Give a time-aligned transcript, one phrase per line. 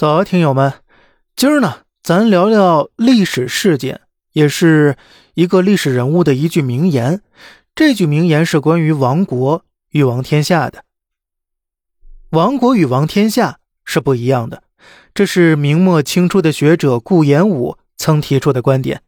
[0.00, 0.72] 早啊，听友们，
[1.36, 4.00] 今儿呢，咱聊聊历史事件，
[4.32, 4.96] 也是
[5.34, 7.20] 一个历史人物的一句名言。
[7.74, 10.84] 这句名言是关于亡国与王天下的。
[12.30, 14.62] 亡国与王天下是不一样的，
[15.12, 19.02] 这是明末清初的学者顾炎武曾提出的观点。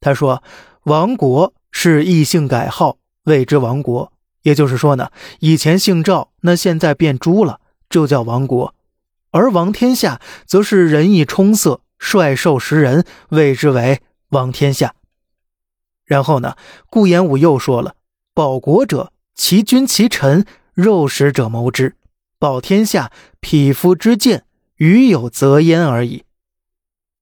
[0.00, 0.42] 他说
[0.86, 2.96] ：“亡国是异姓改号，
[3.26, 4.12] 谓之亡国。
[4.42, 8.74] 也就是说呢，以前姓赵，那现在变朱了，就叫亡国。
[9.32, 14.94] 而王天下则是仁义充色，率兽食人，谓之为王天下。”
[16.06, 16.56] 然后呢，
[16.88, 17.96] 顾炎武又说了
[18.34, 20.44] ：“保国者，其君其臣，
[20.74, 21.94] 肉食者谋之；
[22.38, 24.44] 保天下，匹夫之见，
[24.76, 26.24] 与有则焉而已。”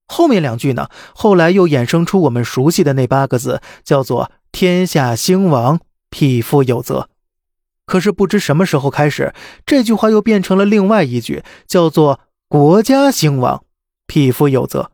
[0.07, 7.07] 后面两句呢，后来又衍生出我们熟悉的那八个字，叫做“天下兴亡，匹夫有责”。
[7.91, 9.33] 可是不知什么时候开始，
[9.65, 13.65] 这句话又变成了另外一句，叫做“国家兴亡，
[14.07, 14.91] 匹夫有责”。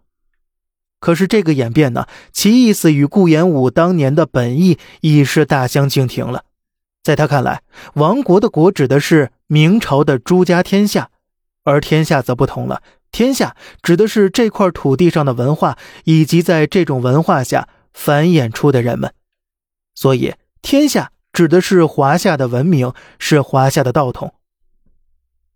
[1.00, 6.46] 可是这个演变呢，其意思与顾炎武当年的本意已是大相径庭了。
[7.04, 7.62] 在他看来，
[7.94, 11.12] 亡国的“国”指的是明朝的朱家天下，
[11.64, 12.82] 而天下则不同了。
[13.12, 19.14] 天下指的是这块土地上的文化，以及在这种文化下繁衍出的人们，
[19.94, 20.34] 所以
[20.64, 24.34] 天下指的是华夏的文明，是华夏的道统。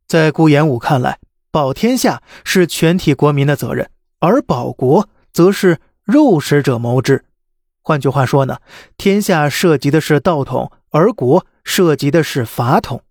[0.08, 1.18] 在顾炎武看来，
[1.50, 7.26] 保天下是全体国民的责任，而保国则是肉食者谋之。
[7.82, 8.60] 换句话说呢，
[8.96, 13.02] 天下涉及的是道统，而国涉及的是法统。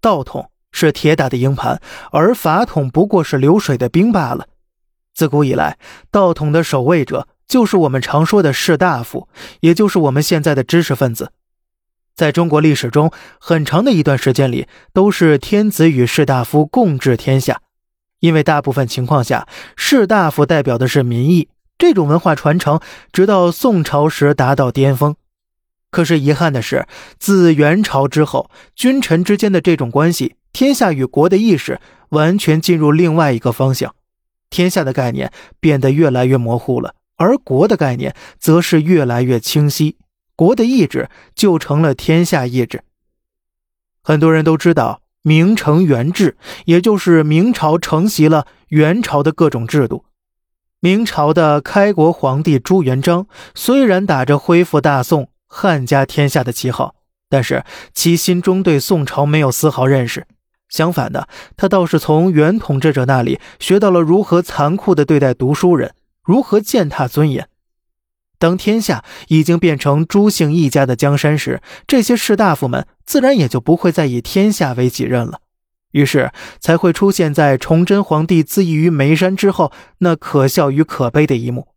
[0.00, 0.52] 道统。
[0.70, 1.80] 是铁打的营盘，
[2.12, 4.46] 而法统不过是流水的兵罢了。
[5.14, 5.78] 自古以来，
[6.12, 9.26] 道统的守卫者就是我们常说的士大夫，
[9.60, 11.32] 也就是我们现在的知识分子。
[12.16, 17.60] 在中国历史中，很长的一段时间里，都是天子与士大夫共治天下，
[18.20, 21.50] 因为大部分情况下，士大夫代表的是民意。
[21.76, 22.80] 这种文化传承
[23.12, 25.14] 直到宋朝时达到巅峰。
[25.90, 26.86] 可是遗憾的是，
[27.18, 30.36] 自元朝之后，君臣之间的这种关系。
[30.54, 31.78] 天下与国的意识
[32.08, 33.94] 完全进入另外一个方向，
[34.48, 39.98] 天下的概念变得越来越模糊了，而国的概念则是越来越清晰。
[40.36, 42.82] 国的意志就成了天下意志。
[44.02, 46.36] 很多人都知道明成元制，
[46.66, 50.04] 也就是明朝承袭了元朝的各种制度。
[50.78, 56.94] 明朝的开国皇帝朱元璋虽然打着恢复大宋、汉家天下的旗号，
[57.28, 60.26] 但是其心中对宋朝没有丝毫认识。
[60.68, 67.48] 相反的，他倒是从元统治者那里学到了如何残酷的对待读书人，如何践踏尊严。
[68.38, 75.40] 当天下已经变成朱姓一家的江山时，这些士大夫们自然也就不会再以天下为己任了。
[75.92, 76.30] 于是
[76.60, 81.68] 才会出现在崇祯皇帝自缢于煤山之后那可笑与可悲的一幕。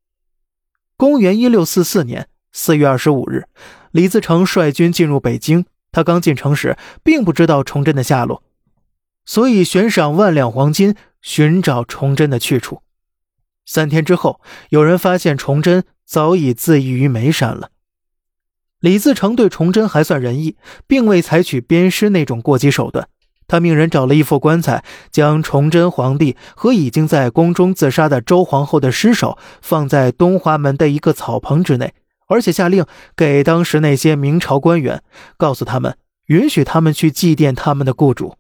[0.98, 3.46] 公元一六四四年四月二十五日，
[3.92, 5.66] 李自成率军进入北京。
[5.92, 8.44] 他刚进城时，并不知道崇祯的下落。
[9.26, 12.82] 所以悬赏万两黄金寻找崇祯的去处。
[13.66, 17.70] 三天之后，有人发现崇祯早已自缢于眉山了。
[18.80, 20.56] 李自成对崇祯还算仁义，
[20.88, 23.08] 并未采取鞭尸那种过激手段。
[23.48, 31.94] 他命人找了一副棺材，将崇祯皇帝和已经在宫中自杀的周皇后的尸首放在东华门的一个草棚之内，
[32.28, 32.84] 而且下令
[33.16, 35.04] 给当时那些明朝官员，
[35.38, 35.96] 告诉他们
[36.26, 38.36] 允许他们去祭奠他们的雇主。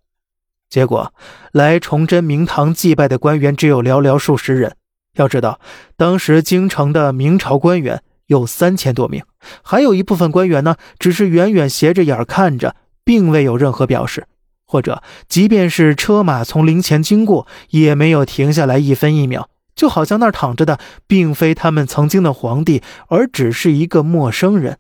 [0.68, 1.13] 结果，
[1.51, 4.75] 来崇祯明堂祭拜的官员只有寥寥数十人。
[5.19, 5.59] 要知道，
[5.97, 9.22] 当时京城的明朝官员有三千多名，
[9.62, 14.28] 还有一部分官员呢，只是远远斜着眼看着，并未有任何表示，
[14.66, 24.78] 或者即便是车马从灵前经过，也没有停下来一分一秒，就好像那儿躺着的并非他们曾经的皇帝，而只是一个陌生人。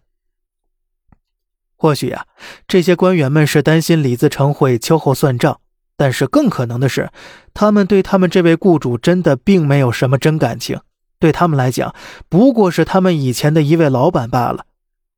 [1.75, 2.25] 或许呀，
[2.65, 5.59] 这些官员们是担心李自成会秋后算账。
[5.99, 7.09] 但是更可能的是，
[7.53, 10.79] 他们对他们这位雇主真的并没有什么真感情，
[11.19, 11.93] 对他们来讲，
[12.29, 14.63] 不过是他们以前的一位老板罢了。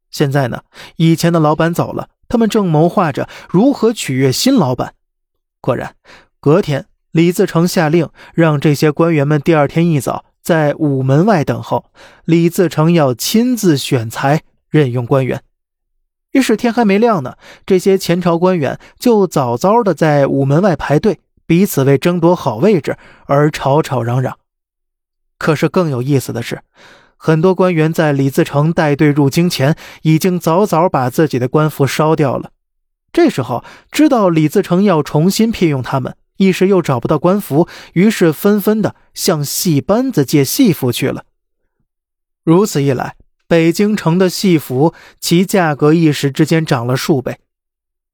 [0.09, 0.63] 现在呢，
[0.95, 4.95] 以前的老板走了，他们正谋划着如何取悦新老板。
[5.61, 5.93] 果然，
[6.39, 11.85] 隔天，李自成下令让这些官员们第二天一早在午门外等候，
[12.25, 14.41] 李自成要亲自选才
[14.71, 15.43] 任用官员。
[16.31, 24.37] 于是天还没亮呢，这些前朝官员就早早的在午门外排队，彼此为争夺好位置而吵吵嚷嚷。
[25.37, 26.61] 可是更有意思的是，
[27.17, 32.51] 很多官员在李自成带队入京前，已经早早把自己的官服烧掉了。
[33.11, 41.25] 这时候知道李自成要重新聘用他们，一时又找不到官服，于是纷纷的向戏班子借戏服去了。
[42.43, 43.15] 如此一来，
[43.51, 47.39] 北京城的戏服其价格一时之间涨了数倍。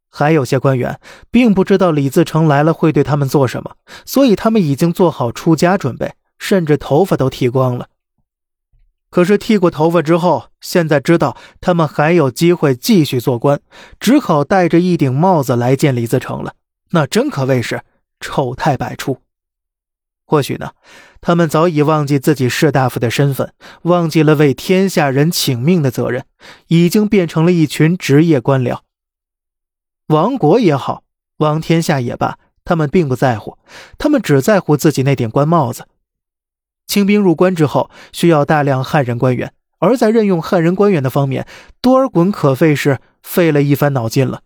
[0.10, 1.00] 还有些官员
[1.30, 7.90] 并不知道李自成来了会对他们做什么，所以他们已经做好出家准备，甚至头发都剃光了。
[9.12, 13.62] 可是剃过头发之后，现在知道他们还有机会继续做官，
[14.00, 16.56] 只好戴着一顶帽子来见李自成了。
[16.90, 17.84] 那真可谓是
[18.20, 19.20] 丑态百出。
[20.28, 20.72] 或许呢，
[21.22, 23.54] 他们早已忘记自己士大夫的身份，
[23.84, 26.26] 忘记了为天下人请命的责任，
[26.68, 28.80] 已经变成了一群职业官僚。
[30.08, 31.04] 亡国也好，
[31.38, 33.58] 亡天下也罢，他们并不在乎，
[33.98, 35.88] 他们只在乎自己那顶官帽子。
[36.86, 41.48] 清兵入关之后，需要大量汉人官员，而在任用汉人官员的方面，
[41.82, 44.42] 多尔衮可谓是费了一番脑筋了。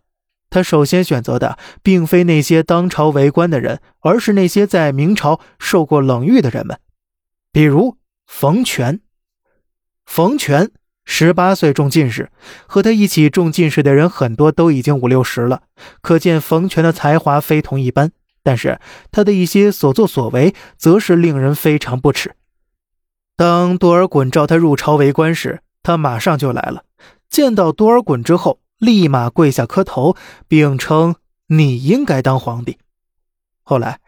[0.52, 6.78] 他首先选择的并非那些当朝为官的人，而是那些在明朝受过冷遇的人们，
[7.50, 7.96] 比如
[8.26, 9.00] 冯全。
[10.04, 10.70] 冯全
[11.06, 12.30] 十八岁中进士，
[12.66, 15.62] 和他一起中进士的人很多都已经五六十了，
[16.02, 18.12] 可见冯全的才华非同一般。
[18.42, 18.78] 但是
[19.10, 22.34] 他的一些所作所为，则是令人非常不齿。
[23.36, 26.84] 当多尔衮召他入朝为官时，他马上就来了，
[27.30, 28.58] 见到多尔衮之后。
[28.82, 30.16] 立马跪下磕头，
[30.48, 31.14] 并称
[31.46, 32.78] 你应该当皇帝。
[33.62, 34.00] 后来，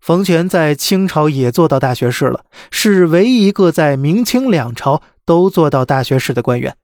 [0.00, 6.78] 冯全在清朝也做到大学士了，是唯一一个在明清两朝都做到大学士的官员。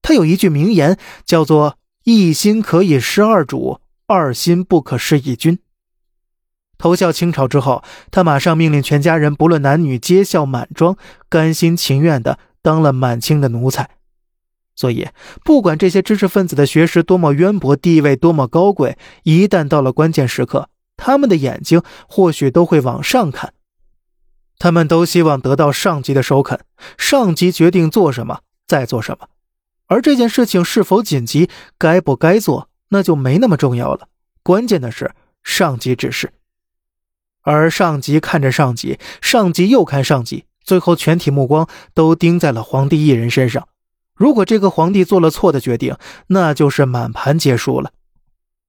[0.00, 0.96] 他有一句名言，
[1.26, 5.58] 叫做“一心可以失二主，二心不可失一君”。
[6.78, 10.96] 投效清朝之后，他马上命令全家人不论男女皆效满装，
[11.28, 13.90] 甘心情愿的当了满清的奴才。
[14.80, 15.06] 所以，
[15.44, 23.52] 不管这些知识分子的学识多么渊博，地位多么高贵，一旦到了关键时刻，他们的眼睛或许都会往上看。
[24.58, 26.58] 他们都希望得到上级的首肯，
[26.96, 29.28] 上级决定做什么，再做什么。
[29.86, 34.08] 而这件事情是否紧急，该不该做，那就没那么重要了。
[34.42, 35.12] 关键的是
[35.44, 36.32] 上级指示，
[37.42, 43.68] 而上级看着上级，上级又看上级，最后全体目光都盯在了皇帝一人身上。
[44.20, 45.96] 如果这个皇帝做了错的决定，
[46.26, 47.90] 那就是满盘皆输了。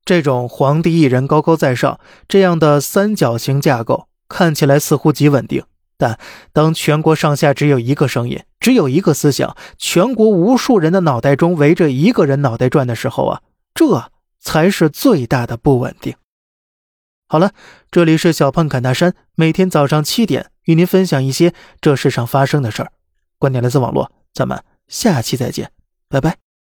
[0.05, 1.99] 这种皇帝一人高高在上
[2.29, 5.65] 这样的三角形架构看起来似乎极稳定，
[5.97, 6.17] 但
[6.53, 13.41] 当全国上下只有一个声音，只有一个思想，全国无数人的脑袋中围着一个人脑袋转的时候啊，
[13.73, 14.09] 这
[14.39, 16.15] 才是最大的不稳定。
[17.27, 17.51] 好了，
[17.91, 22.93] 这里是小胖侃大山，每天早上七点与您分享一些这世上发生的事儿。
[23.37, 24.63] 观点来自网络，咱们。
[24.91, 25.71] 下期再见，
[26.09, 26.50] 拜拜。